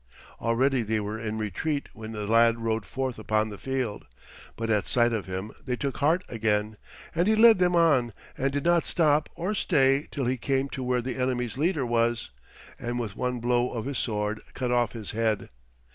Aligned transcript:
Already 0.39 0.81
they 0.81 0.99
were 0.99 1.19
in 1.19 1.37
retreat 1.37 1.87
when 1.93 2.11
the 2.11 2.25
lad 2.25 2.59
rode 2.59 2.87
forth 2.87 3.19
upon 3.19 3.49
the 3.49 3.59
field. 3.59 4.07
But 4.55 4.71
at 4.71 4.87
sight 4.87 5.13
of 5.13 5.27
him 5.27 5.51
they 5.63 5.75
took 5.75 5.97
heart 5.97 6.23
again, 6.27 6.77
and 7.13 7.27
he 7.27 7.35
led 7.35 7.59
them 7.59 7.75
on 7.75 8.11
and 8.35 8.51
did 8.51 8.65
not 8.65 8.87
stop 8.87 9.29
or 9.35 9.53
stay 9.53 10.07
till 10.09 10.25
he 10.25 10.37
came 10.37 10.69
to 10.69 10.81
where 10.81 11.03
the 11.03 11.17
enemy's 11.17 11.55
leader 11.55 11.85
was, 11.85 12.31
and 12.79 12.97
with 12.97 13.15
one 13.15 13.39
blow 13.39 13.69
of 13.69 13.85
his 13.85 13.99
sword 13.99 14.41
cut 14.55 14.71
off 14.71 14.93
his 14.93 15.11
head. 15.11 15.49